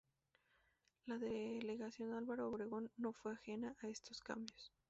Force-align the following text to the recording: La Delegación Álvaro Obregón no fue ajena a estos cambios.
La 1.05 1.19
Delegación 1.19 2.15
Álvaro 2.15 2.49
Obregón 2.49 2.89
no 2.97 3.13
fue 3.13 3.33
ajena 3.33 3.75
a 3.83 3.87
estos 3.87 4.19
cambios. 4.21 4.73